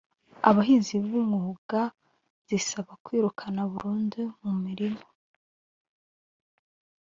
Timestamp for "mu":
4.43-4.53